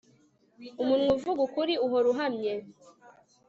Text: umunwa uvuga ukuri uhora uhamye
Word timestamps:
umunwa 0.81 1.11
uvuga 1.17 1.39
ukuri 1.47 1.73
uhora 1.85 2.07
uhamye 2.13 2.53